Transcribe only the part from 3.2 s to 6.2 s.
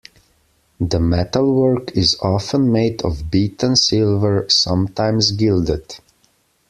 beaten silver, sometimes gilded.